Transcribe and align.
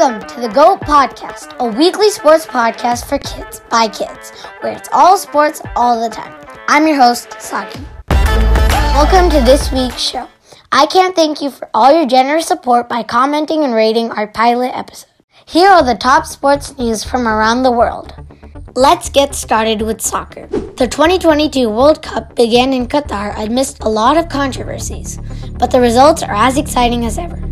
Welcome 0.00 0.26
to 0.30 0.40
the 0.40 0.48
GOAT 0.48 0.80
Podcast, 0.80 1.54
a 1.58 1.66
weekly 1.76 2.08
sports 2.08 2.46
podcast 2.46 3.04
for 3.04 3.18
kids 3.18 3.60
by 3.68 3.86
kids, 3.86 4.30
where 4.60 4.72
it's 4.72 4.88
all 4.92 5.18
sports 5.18 5.60
all 5.76 6.00
the 6.00 6.08
time. 6.08 6.34
I'm 6.68 6.86
your 6.86 6.96
host, 6.96 7.38
Saki. 7.38 7.78
Welcome 8.08 9.28
to 9.28 9.44
this 9.44 9.70
week's 9.70 10.00
show. 10.00 10.26
I 10.72 10.86
can't 10.86 11.14
thank 11.14 11.42
you 11.42 11.50
for 11.50 11.68
all 11.74 11.92
your 11.92 12.06
generous 12.06 12.46
support 12.46 12.88
by 12.88 13.02
commenting 13.02 13.62
and 13.62 13.74
rating 13.74 14.10
our 14.10 14.26
pilot 14.26 14.74
episode. 14.74 15.10
Here 15.44 15.68
are 15.68 15.84
the 15.84 15.96
top 15.96 16.24
sports 16.24 16.78
news 16.78 17.04
from 17.04 17.28
around 17.28 17.62
the 17.62 17.70
world. 17.70 18.14
Let's 18.74 19.10
get 19.10 19.34
started 19.34 19.82
with 19.82 20.00
soccer. 20.00 20.46
The 20.46 20.88
2022 20.90 21.68
World 21.68 22.00
Cup 22.00 22.34
began 22.34 22.72
in 22.72 22.88
Qatar 22.88 23.38
amidst 23.38 23.82
a 23.82 23.88
lot 23.90 24.16
of 24.16 24.30
controversies, 24.30 25.18
but 25.58 25.70
the 25.70 25.80
results 25.82 26.22
are 26.22 26.34
as 26.34 26.56
exciting 26.56 27.04
as 27.04 27.18
ever. 27.18 27.49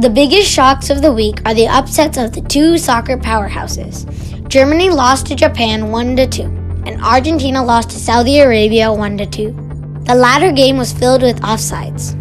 The 0.00 0.08
biggest 0.08 0.50
shocks 0.50 0.88
of 0.88 1.02
the 1.02 1.12
week 1.12 1.42
are 1.44 1.52
the 1.52 1.68
upsets 1.68 2.16
of 2.16 2.32
the 2.32 2.40
two 2.40 2.78
soccer 2.78 3.18
powerhouses. 3.18 4.08
Germany 4.48 4.88
lost 4.88 5.26
to 5.26 5.34
Japan 5.34 5.90
1 5.90 6.16
2, 6.16 6.42
and 6.86 7.02
Argentina 7.02 7.62
lost 7.62 7.90
to 7.90 7.98
Saudi 7.98 8.38
Arabia 8.38 8.90
1 8.90 9.18
2. 9.18 10.00
The 10.06 10.14
latter 10.14 10.52
game 10.52 10.78
was 10.78 10.90
filled 10.90 11.20
with 11.20 11.42
offsides. 11.42 12.16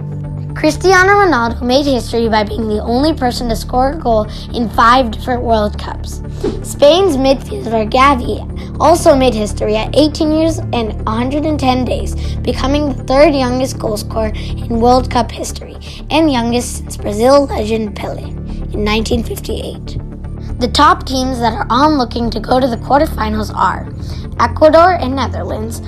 Cristiano 0.58 1.14
Ronaldo 1.14 1.62
made 1.62 1.86
history 1.86 2.28
by 2.28 2.44
being 2.44 2.68
the 2.68 2.82
only 2.82 3.14
person 3.14 3.48
to 3.48 3.56
score 3.56 3.92
a 3.92 3.98
goal 3.98 4.28
in 4.54 4.68
five 4.68 5.10
different 5.12 5.42
World 5.42 5.80
Cups. 5.80 6.16
Spain's 6.64 7.16
midfielder 7.16 7.90
Gavi 7.90 8.59
also 8.80 9.16
made 9.16 9.34
history 9.34 9.76
at 9.76 9.96
18 9.96 10.32
years 10.32 10.60
and 10.74 10.94
110 11.06 11.86
days, 11.86 12.16
becoming 12.38 12.90
the 12.90 13.04
third 13.04 13.36
youngest 13.36 13.78
goal 13.80 13.98
scorer 13.98 14.32
in 14.36 14.80
World 14.80 15.12
Cup 15.12 15.32
history 15.32 15.78
and 16.10 16.32
youngest 16.32 16.78
since 16.78 16.98
Brazil 16.98 17.46
legend 17.46 17.96
Pele 17.96 18.24
in 18.24 18.86
1958. 18.86 20.60
The 20.60 20.72
top 20.74 21.06
teams 21.06 21.40
that 21.40 21.54
are 21.54 21.68
on 21.70 21.98
looking 21.98 22.30
to 22.32 22.40
go 22.40 22.60
to 22.60 22.68
the 22.68 22.78
quarterfinals 22.78 23.54
are 23.56 23.88
Ecuador 24.40 24.94
and 24.94 25.16
Netherlands, 25.16 25.80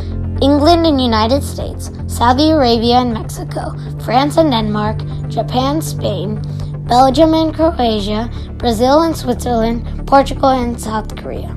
England 0.42 0.86
and 0.88 1.00
United 1.00 1.44
States, 1.44 1.92
Saudi 2.08 2.52
Arabia 2.52 2.96
and 2.96 3.14
Mexico, 3.14 3.76
France 4.00 4.38
and 4.38 4.52
Denmark, 4.52 4.98
Japan, 5.30 5.82
Spain, 5.82 6.42
Belgium 6.88 7.34
and 7.34 7.54
Croatia, 7.54 8.30
Brazil 8.58 9.04
and 9.04 9.16
Switzerland, 9.16 10.08
Portugal 10.08 10.50
and 10.50 10.80
South 10.80 11.16
Korea. 11.16 11.56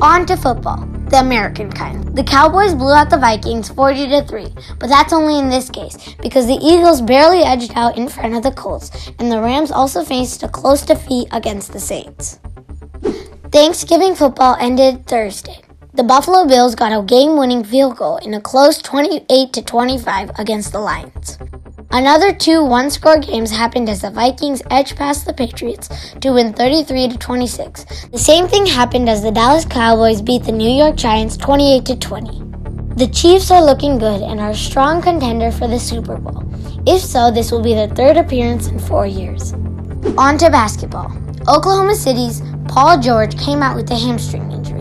On 0.00 0.24
to 0.26 0.36
football, 0.36 0.78
the 1.10 1.20
American 1.20 1.70
kind. 1.70 2.16
The 2.16 2.24
Cowboys 2.24 2.74
blew 2.74 2.92
out 2.92 3.10
the 3.10 3.18
Vikings 3.18 3.68
40 3.68 4.08
to 4.08 4.24
3, 4.24 4.46
but 4.78 4.88
that's 4.88 5.12
only 5.12 5.38
in 5.38 5.50
this 5.50 5.68
case 5.68 6.14
because 6.22 6.46
the 6.46 6.58
Eagles 6.62 7.02
barely 7.02 7.42
edged 7.42 7.72
out 7.76 7.98
in 7.98 8.08
front 8.08 8.34
of 8.34 8.42
the 8.42 8.50
Colts, 8.52 9.10
and 9.18 9.30
the 9.30 9.40
Rams 9.40 9.70
also 9.70 10.02
faced 10.02 10.42
a 10.42 10.48
close 10.48 10.82
defeat 10.82 11.28
against 11.32 11.72
the 11.72 11.80
Saints. 11.80 12.40
Thanksgiving 13.52 14.14
football 14.14 14.56
ended 14.58 15.06
Thursday. 15.06 15.60
The 15.92 16.02
Buffalo 16.02 16.46
Bills 16.46 16.74
got 16.74 16.98
a 16.98 17.04
game-winning 17.04 17.62
field 17.62 17.96
goal 17.96 18.16
in 18.16 18.34
a 18.34 18.40
close 18.40 18.78
28 18.78 19.52
to 19.52 19.62
25 19.62 20.30
against 20.38 20.72
the 20.72 20.80
Lions. 20.80 21.38
Another 21.96 22.32
two 22.32 22.64
one-score 22.64 23.18
games 23.20 23.52
happened 23.52 23.88
as 23.88 24.00
the 24.00 24.10
Vikings 24.10 24.60
edged 24.68 24.96
past 24.96 25.26
the 25.26 25.32
Patriots 25.32 25.88
to 26.22 26.32
win 26.32 26.52
33 26.52 27.10
to 27.10 27.16
26. 27.16 28.08
The 28.10 28.18
same 28.18 28.48
thing 28.48 28.66
happened 28.66 29.08
as 29.08 29.22
the 29.22 29.30
Dallas 29.30 29.64
Cowboys 29.64 30.20
beat 30.20 30.42
the 30.42 30.50
New 30.50 30.68
York 30.68 30.96
Giants 30.96 31.36
28 31.36 31.84
to 31.84 31.94
20. 31.94 32.42
The 32.96 33.06
Chiefs 33.06 33.52
are 33.52 33.64
looking 33.64 33.98
good 33.98 34.22
and 34.22 34.40
are 34.40 34.50
a 34.50 34.56
strong 34.56 35.02
contender 35.02 35.52
for 35.52 35.68
the 35.68 35.78
Super 35.78 36.16
Bowl. 36.16 36.42
If 36.84 37.00
so, 37.00 37.30
this 37.30 37.52
will 37.52 37.62
be 37.62 37.74
their 37.74 37.86
third 37.86 38.16
appearance 38.16 38.66
in 38.66 38.80
4 38.80 39.06
years. 39.06 39.52
On 40.18 40.36
to 40.38 40.50
basketball. 40.50 41.16
Oklahoma 41.46 41.94
City's 41.94 42.42
Paul 42.66 42.98
George 42.98 43.38
came 43.38 43.62
out 43.62 43.76
with 43.76 43.88
a 43.92 43.96
hamstring 43.96 44.50
injury. 44.50 44.73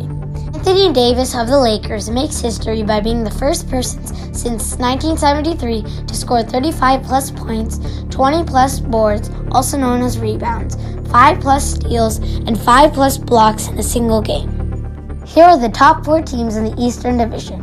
Anthony 0.66 0.94
Davis 0.94 1.36
of 1.36 1.48
the 1.48 1.60
Lakers 1.60 2.10
makes 2.10 2.40
history 2.40 2.84
by 2.84 3.02
being 3.02 3.22
the 3.22 3.30
first 3.30 3.70
person 3.70 4.02
since 4.34 4.78
1973 4.78 6.06
to 6.08 6.16
score 6.16 6.42
35 6.42 7.04
plus 7.04 7.32
points, 7.32 7.82
20 8.10 8.46
plus 8.46 8.80
boards, 8.80 9.30
also 9.52 9.78
known 9.78 10.02
as 10.02 10.20
rebounds, 10.20 10.78
5 11.12 11.42
plus 11.42 11.74
steals, 11.74 12.20
and 12.48 12.58
5 12.58 12.94
plus 12.94 13.18
blocks 13.18 13.68
in 13.68 13.78
a 13.78 13.84
single 13.84 14.22
game. 14.22 15.22
Here 15.26 15.44
are 15.44 15.60
the 15.60 15.68
top 15.68 16.06
4 16.06 16.22
teams 16.22 16.56
in 16.56 16.64
the 16.64 16.82
Eastern 16.82 17.18
Division. 17.18 17.60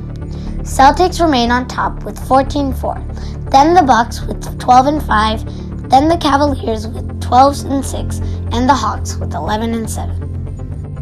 Celtics 0.58 1.24
remain 1.24 1.50
on 1.50 1.66
top 1.68 2.04
with 2.04 2.20
14-4, 2.28 3.50
then 3.50 3.72
the 3.72 3.82
Bucks 3.82 4.20
with 4.26 4.60
12 4.60 4.86
and 4.88 5.02
5, 5.02 5.88
then 5.88 6.06
the 6.06 6.18
Cavaliers 6.18 6.86
with 6.86 7.18
12 7.22 7.64
and 7.64 7.82
6, 7.82 8.18
and 8.52 8.68
the 8.68 8.74
Hawks 8.74 9.16
with 9.16 9.32
11 9.32 9.72
and 9.72 9.88
7. 9.88 10.39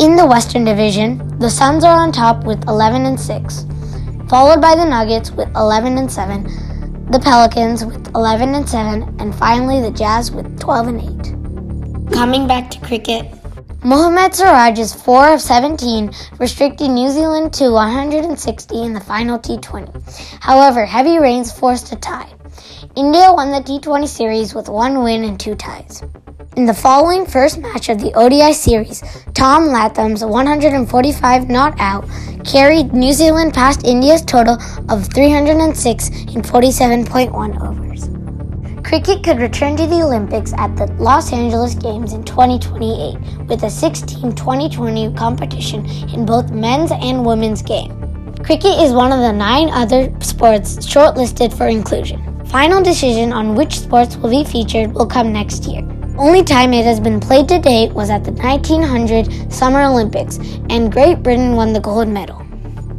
In 0.00 0.14
the 0.14 0.24
Western 0.24 0.64
Division, 0.64 1.36
the 1.40 1.50
Suns 1.50 1.82
are 1.82 1.98
on 1.98 2.12
top 2.12 2.44
with 2.44 2.68
11 2.68 3.04
and 3.04 3.18
6, 3.18 3.66
followed 4.28 4.60
by 4.60 4.76
the 4.76 4.84
Nuggets 4.84 5.32
with 5.32 5.48
11 5.56 5.98
and 5.98 6.08
7, 6.10 6.44
the 7.10 7.18
Pelicans 7.18 7.84
with 7.84 8.14
11 8.14 8.54
and 8.54 8.68
7, 8.68 9.16
and 9.18 9.34
finally 9.34 9.80
the 9.80 9.90
Jazz 9.90 10.30
with 10.30 10.60
12 10.60 10.86
and 10.86 12.10
8. 12.10 12.12
Coming 12.12 12.46
back 12.46 12.70
to 12.70 12.80
cricket, 12.80 13.26
Mohammad 13.82 14.36
Siraj 14.36 14.78
is 14.78 14.94
4 14.94 15.34
of 15.34 15.40
17, 15.40 16.12
restricting 16.38 16.94
New 16.94 17.08
Zealand 17.08 17.52
to 17.54 17.70
160 17.72 18.80
in 18.80 18.92
the 18.92 19.00
final 19.00 19.36
T20. 19.36 20.38
However, 20.40 20.86
heavy 20.86 21.18
rains 21.18 21.50
forced 21.50 21.90
a 21.90 21.96
tie. 21.96 22.32
India 22.94 23.32
won 23.32 23.50
the 23.50 23.58
T20 23.58 24.06
series 24.06 24.54
with 24.54 24.68
one 24.68 25.02
win 25.02 25.24
and 25.24 25.40
two 25.40 25.56
ties. 25.56 26.04
In 26.58 26.66
the 26.66 26.74
following 26.74 27.24
first 27.24 27.58
match 27.58 27.88
of 27.88 28.00
the 28.00 28.12
ODI 28.14 28.52
series, 28.52 29.00
Tom 29.32 29.66
Latham's 29.66 30.24
145 30.24 31.48
not 31.48 31.78
out 31.78 32.04
carried 32.44 32.92
New 32.92 33.12
Zealand 33.12 33.54
past 33.54 33.86
India's 33.86 34.22
total 34.22 34.58
of 34.88 35.06
306 35.14 36.08
in 36.08 36.42
47.1 36.42 37.62
overs. 37.62 38.08
Cricket 38.84 39.22
could 39.22 39.38
return 39.38 39.76
to 39.76 39.86
the 39.86 40.02
Olympics 40.02 40.52
at 40.54 40.74
the 40.74 40.86
Los 40.94 41.32
Angeles 41.32 41.76
Games 41.76 42.12
in 42.12 42.24
2028 42.24 43.46
with 43.46 43.62
a 43.62 43.70
16 43.70 44.34
2020 44.34 45.14
competition 45.14 45.86
in 46.12 46.26
both 46.26 46.50
men's 46.50 46.90
and 46.90 47.24
women's 47.24 47.62
game. 47.62 47.94
Cricket 48.42 48.82
is 48.82 48.90
one 48.90 49.12
of 49.12 49.20
the 49.20 49.32
nine 49.32 49.70
other 49.70 50.12
sports 50.18 50.78
shortlisted 50.78 51.56
for 51.56 51.68
inclusion. 51.68 52.20
Final 52.46 52.82
decision 52.82 53.32
on 53.32 53.54
which 53.54 53.78
sports 53.78 54.16
will 54.16 54.30
be 54.30 54.42
featured 54.42 54.92
will 54.92 55.06
come 55.06 55.32
next 55.32 55.64
year 55.64 55.88
only 56.18 56.42
time 56.42 56.74
it 56.74 56.84
has 56.84 56.98
been 56.98 57.20
played 57.20 57.48
to 57.48 57.60
date 57.60 57.92
was 57.92 58.10
at 58.10 58.24
the 58.24 58.32
1900 58.32 59.52
Summer 59.52 59.84
Olympics, 59.84 60.38
and 60.68 60.92
Great 60.92 61.22
Britain 61.22 61.54
won 61.54 61.72
the 61.72 61.80
gold 61.80 62.08
medal. 62.08 62.44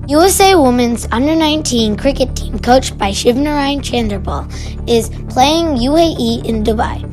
USA 0.07 0.56
Women's 0.56 1.06
Under 1.12 1.35
19 1.35 1.97
cricket 1.97 2.35
team, 2.35 2.58
coached 2.58 2.97
by 2.97 3.12
Shivnarine 3.12 3.81
Chanderpaul, 3.81 4.47
is 4.90 5.09
playing 5.31 5.75
UAE 5.75 6.46
in 6.46 6.63
Dubai, 6.63 7.03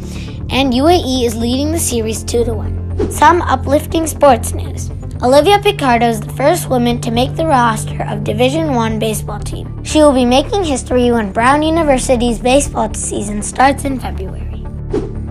and 0.50 0.72
UAE 0.72 1.24
is 1.24 1.34
leading 1.34 1.72
the 1.72 1.78
series 1.78 2.22
2 2.22 2.44
to 2.44 2.54
1. 2.54 3.10
Some 3.10 3.42
uplifting 3.42 4.06
sports 4.06 4.54
news. 4.54 4.90
Olivia 5.22 5.58
Pichardo 5.58 6.08
is 6.08 6.20
the 6.20 6.32
first 6.34 6.70
woman 6.70 7.00
to 7.00 7.10
make 7.10 7.34
the 7.34 7.46
roster 7.46 8.02
of 8.04 8.22
Division 8.22 8.74
1 8.74 8.98
baseball 8.98 9.40
team. 9.40 9.82
She 9.82 9.98
will 9.98 10.12
be 10.12 10.24
making 10.24 10.62
history 10.62 11.10
when 11.10 11.32
Brown 11.32 11.62
University's 11.62 12.38
baseball 12.38 12.94
season 12.94 13.42
starts 13.42 13.84
in 13.84 13.98
February. 13.98 14.45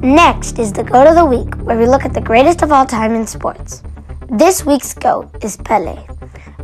Next 0.01 0.59
is 0.59 0.73
the 0.73 0.83
GOAT 0.83 1.07
of 1.07 1.15
the 1.15 1.25
Week, 1.25 1.55
where 1.65 1.77
we 1.77 1.85
look 1.87 2.05
at 2.05 2.13
the 2.13 2.21
greatest 2.21 2.61
of 2.61 2.71
all 2.71 2.85
time 2.85 3.15
in 3.15 3.25
sports. 3.25 3.81
This 4.29 4.65
week's 4.65 4.93
GOAT 4.93 5.29
is 5.41 5.55
Pele. 5.57 5.95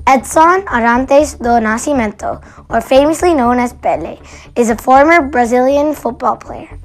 Edson 0.06 0.64
Arantes 0.68 1.38
do 1.38 1.50
Nascimento, 1.64 2.44
or 2.70 2.82
famously 2.82 3.34
known 3.34 3.58
as 3.58 3.72
Pele, 3.72 4.20
is 4.56 4.70
a 4.70 4.76
former 4.76 5.22
Brazilian 5.22 5.96
football 5.96 6.36
player. 6.36 6.78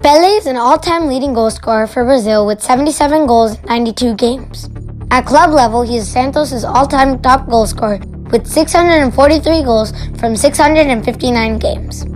Pele 0.00 0.28
is 0.28 0.46
an 0.46 0.56
all-time 0.56 1.06
leading 1.06 1.34
goal 1.34 1.50
scorer 1.50 1.86
for 1.86 2.04
Brazil 2.04 2.46
with 2.46 2.62
77 2.62 3.26
goals 3.26 3.58
in 3.58 3.66
92 3.66 4.14
games. 4.14 4.70
At 5.10 5.26
club 5.26 5.50
level, 5.50 5.82
he 5.82 5.98
is 5.98 6.10
Santos' 6.10 6.64
all-time 6.64 7.20
top 7.20 7.48
goal 7.48 7.66
scorer 7.66 8.00
with 8.32 8.46
643 8.46 9.62
goals 9.62 9.92
from 10.18 10.36
659 10.36 11.58
games. 11.58 12.09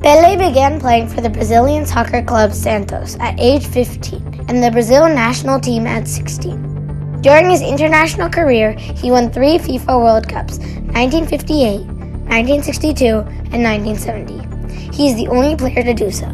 Pele 0.00 0.36
began 0.36 0.78
playing 0.78 1.08
for 1.08 1.20
the 1.20 1.28
Brazilian 1.28 1.84
soccer 1.84 2.22
club 2.22 2.52
Santos 2.52 3.16
at 3.18 3.34
age 3.38 3.66
15 3.66 4.46
and 4.48 4.62
the 4.62 4.70
Brazil 4.70 5.08
national 5.08 5.58
team 5.58 5.88
at 5.88 6.06
16. 6.06 7.20
During 7.20 7.50
his 7.50 7.62
international 7.62 8.30
career, 8.30 8.72
he 8.72 9.10
won 9.10 9.28
three 9.28 9.58
FIFA 9.58 10.00
World 10.00 10.28
Cups 10.28 10.58
1958, 10.94 11.80
1962, 12.30 13.06
and 13.50 13.64
1970. 13.64 14.96
He 14.96 15.08
is 15.08 15.16
the 15.16 15.26
only 15.28 15.56
player 15.56 15.82
to 15.82 15.92
do 15.92 16.12
so. 16.12 16.26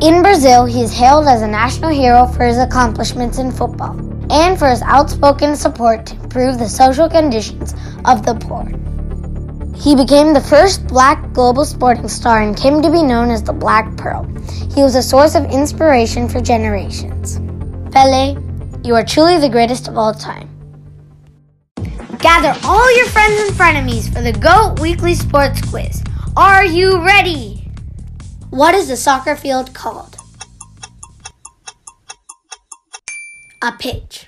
In 0.00 0.22
Brazil, 0.22 0.64
he 0.64 0.80
is 0.80 0.92
hailed 0.96 1.26
as 1.26 1.42
a 1.42 1.48
national 1.48 1.90
hero 1.90 2.24
for 2.24 2.44
his 2.44 2.58
accomplishments 2.58 3.38
in 3.38 3.50
football 3.50 3.98
and 4.30 4.56
for 4.56 4.68
his 4.68 4.82
outspoken 4.82 5.56
support 5.56 6.06
to 6.06 6.14
improve 6.22 6.58
the 6.58 6.68
social 6.68 7.08
conditions 7.08 7.74
of 8.04 8.24
the 8.24 8.36
poor. 8.36 8.64
He 9.80 9.96
became 9.96 10.34
the 10.34 10.42
first 10.42 10.86
black 10.86 11.32
global 11.32 11.64
sporting 11.64 12.06
star 12.06 12.42
and 12.42 12.54
came 12.54 12.82
to 12.82 12.90
be 12.90 13.02
known 13.02 13.30
as 13.30 13.42
the 13.42 13.54
Black 13.54 13.96
Pearl. 13.96 14.24
He 14.74 14.82
was 14.82 14.94
a 14.94 15.02
source 15.02 15.34
of 15.34 15.46
inspiration 15.46 16.28
for 16.28 16.38
generations. 16.38 17.40
Pele, 17.90 18.36
you 18.84 18.94
are 18.94 19.02
truly 19.02 19.38
the 19.38 19.48
greatest 19.48 19.88
of 19.88 19.96
all 19.96 20.12
time. 20.12 20.50
Gather 22.18 22.54
all 22.62 22.94
your 22.94 23.06
friends 23.06 23.40
and 23.40 23.56
frenemies 23.56 24.12
for 24.12 24.20
the 24.20 24.32
GOAT 24.32 24.78
Weekly 24.80 25.14
Sports 25.14 25.66
Quiz. 25.70 26.04
Are 26.36 26.64
you 26.66 27.02
ready? 27.02 27.70
What 28.50 28.74
is 28.74 28.88
the 28.88 28.98
soccer 28.98 29.34
field 29.34 29.72
called? 29.72 30.16
A 33.62 33.72
pitch. 33.72 34.26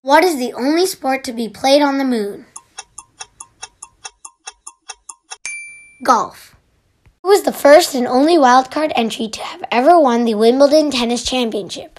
What 0.00 0.24
is 0.24 0.38
the 0.38 0.54
only 0.54 0.86
sport 0.86 1.24
to 1.24 1.32
be 1.32 1.50
played 1.50 1.82
on 1.82 1.98
the 1.98 2.04
moon? 2.04 2.46
Golf. 6.04 6.54
Who 7.22 7.30
was 7.30 7.42
the 7.42 7.52
first 7.52 7.92
and 7.92 8.06
only 8.06 8.36
wildcard 8.36 8.92
entry 8.94 9.26
to 9.26 9.40
have 9.42 9.64
ever 9.72 9.98
won 9.98 10.24
the 10.24 10.36
Wimbledon 10.36 10.92
Tennis 10.92 11.24
Championship? 11.24 11.98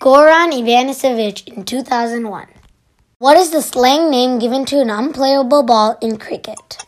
Goran 0.00 0.50
Ivanisevic 0.50 1.46
in 1.46 1.64
2001. 1.64 2.48
What 3.18 3.36
is 3.36 3.52
the 3.52 3.62
slang 3.62 4.10
name 4.10 4.40
given 4.40 4.64
to 4.66 4.80
an 4.80 4.90
unplayable 4.90 5.62
ball 5.62 5.96
in 6.02 6.18
cricket? 6.18 6.78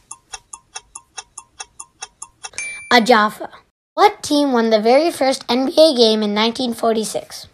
A. 2.93 3.49
What 3.95 4.23
team 4.25 4.51
won 4.51 4.71
the 4.71 4.83
very 4.83 5.13
first 5.13 5.47
NBA 5.47 5.97
game 5.97 6.23
in 6.25 6.35
1946? 6.35 7.47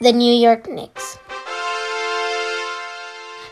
The 0.00 0.12
New 0.12 0.32
York 0.32 0.66
Knicks. 0.66 1.19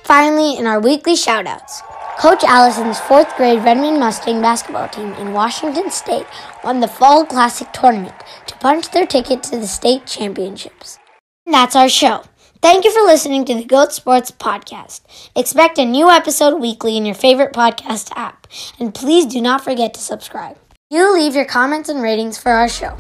Finally, 0.09 0.57
in 0.57 0.67
our 0.67 0.81
weekly 0.81 1.13
shoutouts, 1.13 1.83
Coach 2.19 2.43
Allison's 2.43 2.99
fourth 2.99 3.37
grade 3.37 3.63
Redmond 3.63 4.01
Mustang 4.01 4.41
basketball 4.41 4.89
team 4.89 5.13
in 5.13 5.35
Washington 5.35 5.91
State 5.91 6.25
won 6.65 6.81
the 6.81 6.89
Fall 6.89 7.27
Classic 7.27 7.71
tournament 7.75 8.15
to 8.47 8.57
punch 8.57 8.91
their 8.91 9.05
ticket 9.05 9.43
to 9.43 9.59
the 9.59 9.67
state 9.67 10.07
championships. 10.07 10.99
And 11.45 11.53
that's 11.53 11.77
our 11.77 11.91
show. 11.91 12.25
Thank 12.63 12.87
you 12.87 12.91
for 12.91 13.03
listening 13.03 13.45
to 13.45 13.55
the 13.55 13.67
Goat 13.67 13.93
Sports 13.93 14.31
Podcast. 14.31 15.03
Expect 15.37 15.77
a 15.77 15.85
new 15.85 16.09
episode 16.09 16.59
weekly 16.59 16.97
in 16.97 17.05
your 17.05 17.15
favorite 17.15 17.53
podcast 17.53 18.11
app, 18.17 18.47
and 18.81 18.95
please 18.95 19.27
do 19.27 19.43
not 19.43 19.63
forget 19.63 19.93
to 19.93 20.01
subscribe. 20.01 20.57
You 20.89 21.13
leave 21.13 21.35
your 21.35 21.45
comments 21.45 21.91
and 21.91 22.01
ratings 22.01 22.39
for 22.39 22.53
our 22.53 22.71
show. 22.71 22.97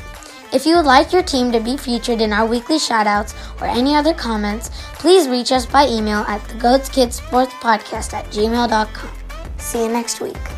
If 0.52 0.64
you 0.64 0.76
would 0.76 0.86
like 0.86 1.12
your 1.12 1.22
team 1.22 1.52
to 1.52 1.60
be 1.60 1.76
featured 1.76 2.20
in 2.20 2.32
our 2.32 2.46
weekly 2.46 2.76
shoutouts 2.78 3.34
or 3.60 3.66
any 3.66 3.94
other 3.94 4.14
comments, 4.14 4.70
please 4.94 5.28
reach 5.28 5.52
us 5.52 5.66
by 5.66 5.86
email 5.86 6.20
at 6.20 6.42
the 6.48 6.54
Goats 6.54 6.88
Kids 6.88 7.16
Sports 7.16 7.52
Podcast 7.54 8.14
at 8.14 8.24
gmail.com. 8.26 9.10
See 9.58 9.84
you 9.84 9.88
next 9.92 10.20
week. 10.20 10.57